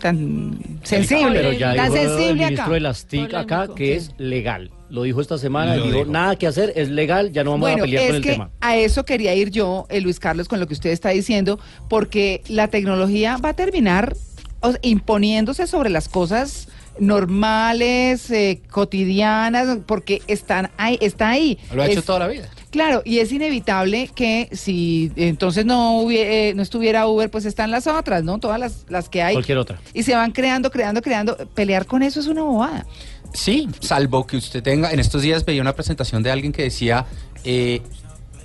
[0.00, 2.50] tan sensible, Pero ya tan dijo el sensible acá.
[2.50, 4.70] ministro de las TIC acá que es legal.
[4.92, 6.04] Lo dijo esta semana, dijo, dijo.
[6.04, 8.50] nada que hacer, es legal, ya no vamos a pelear es con el que tema.
[8.60, 12.42] a eso quería ir yo, eh, Luis Carlos, con lo que usted está diciendo, porque
[12.46, 14.14] la tecnología va a terminar
[14.60, 16.68] o sea, imponiéndose sobre las cosas
[17.00, 21.58] normales, eh, cotidianas, porque están ahí, está ahí.
[21.74, 22.48] Lo ha hecho toda la vida.
[22.70, 27.70] Claro, y es inevitable que si entonces no, hubie- eh, no estuviera Uber, pues están
[27.70, 28.38] las otras, ¿no?
[28.38, 29.34] Todas las, las que hay.
[29.34, 29.78] Cualquier otra.
[29.94, 31.36] Y se van creando, creando, creando.
[31.54, 32.86] Pelear con eso es una bobada.
[33.34, 37.06] Sí, salvo que usted tenga, en estos días veía una presentación de alguien que decía,
[37.44, 37.82] eh,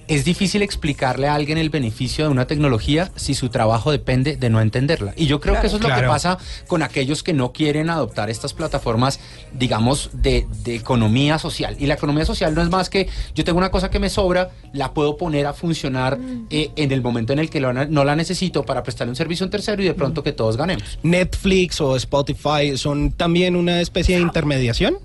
[0.07, 4.49] es difícil explicarle a alguien el beneficio de una tecnología si su trabajo depende de
[4.49, 5.13] no entenderla.
[5.17, 8.29] Y yo creo que eso es lo que pasa con aquellos que no quieren adoptar
[8.29, 9.19] estas plataformas,
[9.53, 11.75] digamos, de, de economía social.
[11.79, 14.51] Y la economía social no es más que yo tengo una cosa que me sobra,
[14.73, 16.17] la puedo poner a funcionar
[16.49, 19.43] eh, en el momento en el que lo no la necesito para prestarle un servicio
[19.43, 20.99] a un tercero y de pronto que todos ganemos.
[21.03, 24.97] Netflix o Spotify son también una especie de intermediación.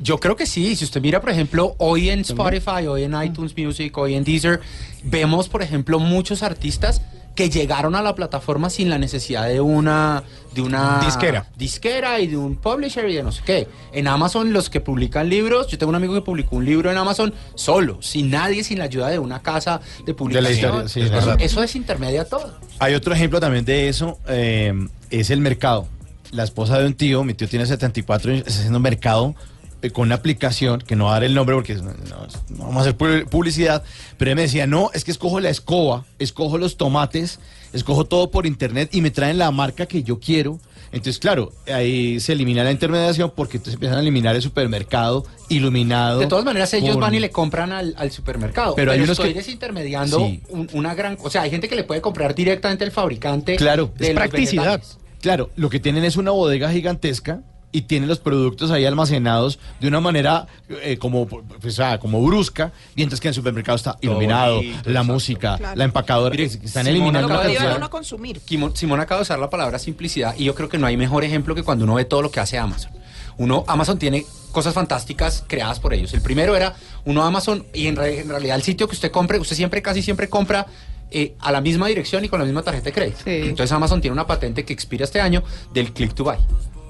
[0.00, 0.76] Yo creo que sí.
[0.76, 4.60] Si usted mira, por ejemplo, hoy en Spotify, hoy en iTunes Music, hoy en Deezer,
[5.02, 7.00] vemos, por ejemplo, muchos artistas
[7.34, 10.22] que llegaron a la plataforma sin la necesidad de una
[10.54, 11.46] de una Disquera.
[11.54, 13.68] disquera y de un publisher y de no sé qué.
[13.92, 16.96] En Amazon los que publican libros, yo tengo un amigo que publicó un libro en
[16.96, 20.88] Amazon solo, sin nadie, sin la ayuda de una casa de publicación.
[20.88, 22.58] sí, eso, eso desintermedia todo.
[22.78, 24.72] Hay otro ejemplo también de eso, eh,
[25.10, 25.88] es el mercado.
[26.32, 29.34] La esposa de un tío, mi tío tiene 74 años, está haciendo mercado
[29.82, 32.26] eh, con una aplicación, que no va a dar el nombre porque no, no-
[32.58, 33.82] vamos a hacer pu- publicidad,
[34.18, 37.38] pero él me decía, no, es que escojo la escoba, escojo los tomates,
[37.72, 40.58] escojo todo por internet y me traen la marca que yo quiero.
[40.92, 46.20] Entonces, claro, ahí se elimina la intermediación porque entonces empiezan a eliminar el supermercado iluminado.
[46.20, 48.74] De todas maneras, ellos por- van y le compran al, al supermercado.
[48.76, 50.42] Pero Pero, hay unos estoy que- desintermediando Sí.
[50.48, 51.18] un- una gran...
[51.22, 54.64] O sea, hay gente que le puede comprar directamente al fabricante Claro, de es practicidad.
[54.78, 54.98] vegetales.
[55.20, 57.40] Claro, lo que tienen es una bodega gigantesca
[57.72, 62.72] y tienen los productos ahí almacenados de una manera eh, como, pues, sea, como brusca,
[62.94, 65.12] mientras que en el supermercado está iluminado, bonito, la exacto.
[65.12, 65.76] música, Claro.
[65.76, 68.40] la empacadora, Mire, están Simona eliminando Lo acaba de motivan a decir- uno a consumir.
[68.40, 71.24] Quimo- Simón acaba de usar la palabra simplicidad y yo creo que no hay mejor
[71.24, 72.92] ejemplo que cuando uno ve todo lo que hace Amazon.
[73.36, 76.14] Uno, Amazon tiene cosas fantásticas creadas por ellos.
[76.14, 76.74] El primero era
[77.04, 80.00] uno Amazon y en, re- en realidad el sitio que usted compre, usted siempre, casi
[80.00, 80.66] siempre compra
[81.10, 83.18] eh, a la misma dirección y con la misma tarjeta de crédito.
[83.24, 83.30] Sí.
[83.30, 85.42] Entonces Amazon tiene una patente que expira este año
[85.72, 86.36] del click to buy.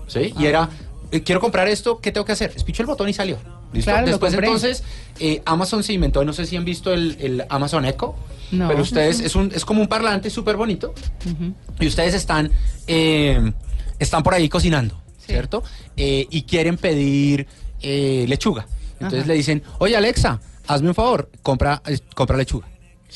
[0.06, 0.32] ¿sí?
[0.38, 0.68] Y era,
[1.12, 2.52] eh, quiero comprar esto, ¿qué tengo que hacer?
[2.56, 3.38] Espicho el botón y salió.
[3.72, 3.90] ¿Listo?
[3.90, 4.82] Claro, Después entonces
[5.18, 8.14] eh, Amazon se inventó, no sé si han visto el, el Amazon Echo,
[8.52, 8.68] No.
[8.68, 10.94] pero ustedes, es, un, es como un parlante súper bonito
[11.80, 12.50] y ustedes están,
[13.98, 15.32] están por ahí cocinando, Sí.
[15.32, 15.62] ¿cierto?
[15.96, 17.46] Y quieren pedir
[17.82, 18.66] lechuga.
[18.94, 19.28] Entonces Ajá.
[19.28, 21.82] le dicen, oye Alexa, hazme un favor, compra,
[22.14, 22.66] compra lechuga.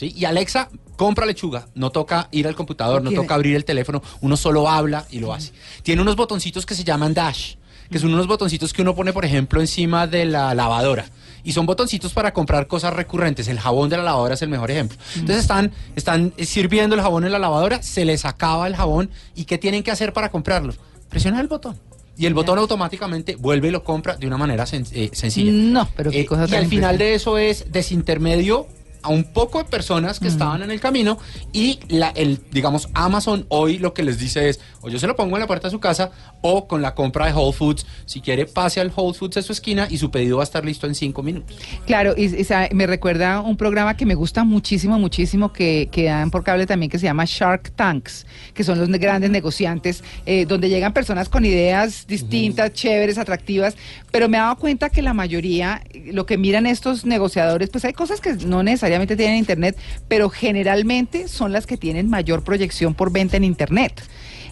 [0.01, 0.15] ¿Sí?
[0.17, 4.35] Y Alexa compra lechuga, no toca ir al computador, no toca abrir el teléfono, uno
[4.39, 5.53] solo habla y lo hace.
[5.83, 7.57] Tiene unos botoncitos que se llaman dash,
[7.91, 11.05] que son unos botoncitos que uno pone, por ejemplo, encima de la lavadora.
[11.45, 13.47] Y son botoncitos para comprar cosas recurrentes.
[13.49, 14.97] El jabón de la lavadora es el mejor ejemplo.
[15.17, 19.45] Entonces están, están sirviendo el jabón en la lavadora, se les acaba el jabón y
[19.45, 20.73] ¿qué tienen que hacer para comprarlo?
[21.11, 21.77] Presionar el botón.
[22.17, 25.53] Y el botón automáticamente vuelve y lo compra de una manera sen- eh, sencilla.
[25.53, 28.67] No, pero qué Eh, cosa y al final de eso es desintermedio
[29.03, 31.19] a un poco de personas que estaban en el camino
[31.53, 35.17] y la, el, digamos, Amazon hoy lo que les dice es, o yo se lo
[35.17, 36.11] pongo en la puerta de su casa
[36.43, 39.53] o con la compra de Whole Foods, si quiere pase al Whole Foods de su
[39.53, 41.57] esquina y su pedido va a estar listo en cinco minutos.
[41.87, 46.05] Claro, y, y sabe, me recuerda un programa que me gusta muchísimo, muchísimo, que, que
[46.05, 50.47] dan por cable también, que se llama Shark Tanks, que son los grandes negociantes, eh,
[50.47, 53.77] donde llegan personas con ideas distintas, chéveres, atractivas,
[54.11, 57.93] pero me he dado cuenta que la mayoría, lo que miran estos negociadores, pues hay
[57.93, 59.77] cosas que no necesariamente tienen internet,
[60.09, 64.03] pero generalmente son las que tienen mayor proyección por venta en internet.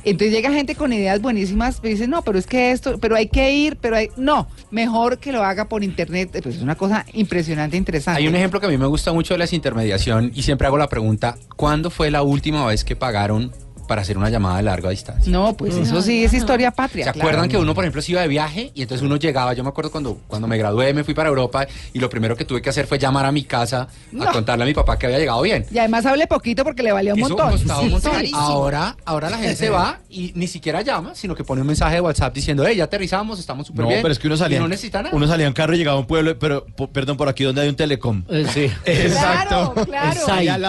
[0.04, 3.28] Entonces llega gente con ideas buenísimas y dice, no, pero es que esto, pero hay
[3.28, 4.08] que ir, pero hay...
[4.16, 6.30] No, mejor que lo haga por internet.
[6.42, 8.20] Pues es una cosa impresionante, interesante.
[8.20, 10.78] Hay un ejemplo que a mí me gusta mucho de la desintermediación y siempre hago
[10.78, 13.52] la pregunta, ¿cuándo fue la última vez que pagaron
[13.88, 15.32] para hacer una llamada de larga distancia?
[15.32, 17.06] No, pues eso sí es historia patria.
[17.06, 17.28] ¿Se claro.
[17.28, 19.54] acuerdan que uno, por ejemplo, se iba de viaje y entonces uno llegaba?
[19.54, 22.44] Yo me acuerdo cuando, cuando me gradué, me fui para Europa y lo primero que
[22.44, 24.22] tuve que hacer fue llamar a mi casa No.
[24.28, 25.66] a contarle a mi papá que había llegado bien.
[25.72, 27.50] Y además hable poquito porque le valía un Eso montón.
[27.50, 28.12] costaba un Sí, montón.
[28.34, 32.00] Ahora, ahora la gente va y ni siquiera llama, sino que pone un mensaje de
[32.02, 34.02] WhatsApp diciendo, hey, ya aterrizamos, estamos súper No, bien.
[34.02, 35.16] pero es que uno Y salía, no necesita nada.
[35.16, 37.68] uno salía en carro y llegaba a un pueblo, pero perdón, por aquí donde hay
[37.68, 38.22] un telecom.
[38.28, 38.70] Eh, sí.
[39.18, 40.10] Claro, claro.
[40.12, 40.48] El SAI.
[40.48, 40.62] El.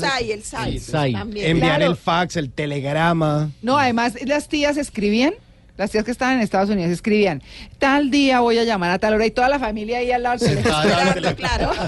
[0.00, 1.12] SAI, el SAI.
[1.60, 1.84] Claro.
[1.86, 3.50] el fax, el telegrama.
[3.60, 5.34] No, además las tías escribían,
[5.76, 7.42] las tías que estaban en Estados Unidos escribían,
[7.78, 10.38] tal día voy a llamar a tal hora y toda la familia ahí al lado
[10.44, 11.36] del teléfono.
[11.36, 11.70] Claro.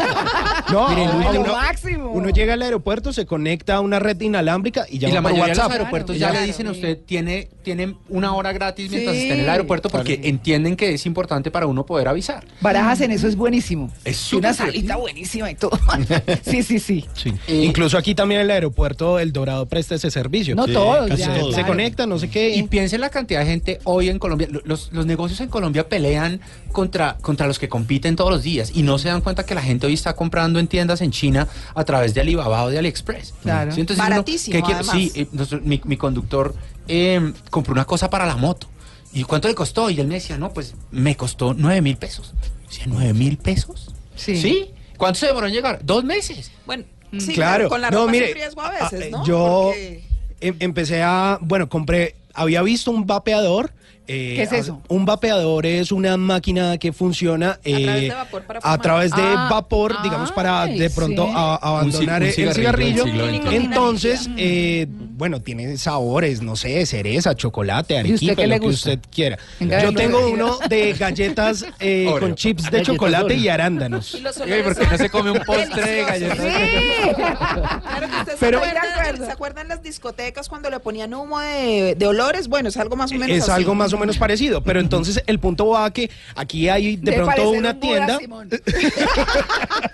[0.70, 2.10] No, Miren, uno, máximo.
[2.12, 5.30] uno llega al aeropuerto, se conecta a una red inalámbrica y Y llama la por
[5.32, 5.72] mayoría de los WhatsApp.
[5.72, 9.22] aeropuertos Claro, ya claro, le dicen a usted, tiene, tienen una hora gratis mientras Sí.
[9.22, 10.28] esté en el aeropuerto porque Claro.
[10.30, 12.44] entienden que es importante para uno poder avisar.
[12.60, 13.92] Barajas en eso es buenísimo.
[14.04, 15.78] Es Y una salita buenísima y todo.
[16.44, 17.04] sí, sí, sí.
[17.14, 17.32] Sí.
[17.46, 20.54] Eh, Incluso aquí también en el aeropuerto El Dorado presta ese servicio.
[20.54, 21.48] No Sí, todos, casi ya, todos.
[21.54, 21.68] Se claro.
[21.68, 22.50] conecta, no sé qué.
[22.56, 24.48] Y piensen la cantidad de gente hoy en Colombia.
[24.50, 26.40] Lo- Los, los negocios en Colombia pelean
[26.72, 29.62] contra, contra los que compiten todos los días y no se dan cuenta que la
[29.62, 33.34] gente hoy está comprando en tiendas en China a través de Alibaba o de AliExpress.
[33.42, 33.72] Claro.
[33.72, 34.66] Sí, entonces uno, Baratísimo.
[34.92, 36.54] Sí, eh, nuestro- mi, mi conductor
[36.88, 38.66] eh, compró una cosa para la moto.
[39.12, 39.90] ¿Y cuánto le costó?
[39.90, 42.34] Y él me decía, no, pues me costó nueve mil pesos.
[42.68, 43.94] Decía, ¿nueve mil pesos?
[44.16, 44.37] Sí.
[44.37, 44.70] Sí.
[44.96, 45.80] ¿Cuánto se demoró en llegar?
[45.84, 46.50] Dos meses.
[46.66, 46.84] Bueno,
[47.18, 47.68] sí, claro.
[47.68, 49.24] con la no, ropa mire, sin riesgo a veces, ah, ¿no?
[49.26, 50.04] Yo Porque-
[50.40, 53.72] em- empecé a, bueno, compré, había visto un vapeador.
[54.06, 54.80] Eh, ¿Qué es eso?
[54.88, 59.22] Un vapeador es una máquina que funciona eh, través de vapor para a través de
[59.22, 61.32] Ah, vapor, digamos, para ay, de pronto sí.
[61.34, 63.04] a- abandonar un el cigarrillo.
[63.50, 68.60] Entonces, eh, bueno, tiene sabores, no sé, cereza, chocolate, ¿Y usted arequipe, qué le lo
[68.62, 69.38] que usted quiera.
[69.60, 72.20] Venga, Yo tengo uno de galletas eh, Oreo.
[72.20, 73.38] con chips de chocolate Oreo.
[73.38, 74.14] y arándanos.
[74.14, 76.38] Y ¿por qué no se come un postre de galletas?
[76.38, 81.94] Claro que usted Pero- se, acuerda, ¿se acuerdan las discotecas cuando le ponían humo de,
[81.96, 82.48] de olores?
[82.48, 83.52] Bueno, es algo más o menos Es así.
[83.52, 87.11] algo más o menos parecido, pero entonces el punto va a que aquí hay de
[87.12, 88.48] De pronto una un tienda, Simón.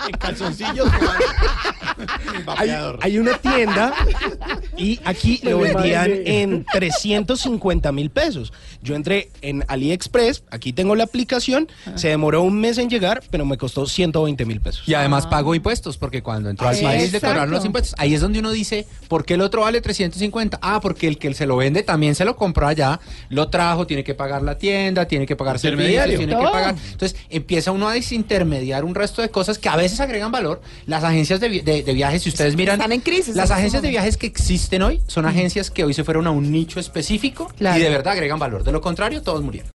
[0.09, 0.89] En calzoncillos.
[2.57, 3.93] hay, hay una tienda
[4.77, 8.53] y aquí lo vendían en 350 mil pesos.
[8.83, 13.45] Yo entré en AliExpress, aquí tengo la aplicación, se demoró un mes en llegar, pero
[13.45, 14.89] me costó 120 mil pesos.
[14.89, 17.95] Y además pago impuestos, porque cuando entró al Ah, país cobraron los impuestos.
[17.99, 20.59] Ahí es donde uno dice, ¿por qué el otro vale 350?
[20.63, 24.05] Ah, porque el que se lo vende también se lo compró allá, lo trajo, tiene
[24.05, 26.19] que pagar la tienda, tiene que pagar servicios, Intermediario.
[26.19, 26.77] tiene que pagar.
[26.93, 30.63] Entonces empieza uno a desintermediar un resto de cosas que a veces agregan valor.
[30.87, 33.83] Las agencias de, vi- de- de viajes, si ustedes miran, Están en crisis las agencias
[33.83, 37.51] de viajes que existen hoy son agencias que hoy se fueron a un nicho específico
[37.59, 37.81] Claro.
[37.81, 38.63] y de verdad agregan valor.
[38.63, 39.69] De lo contrario, todos murieron.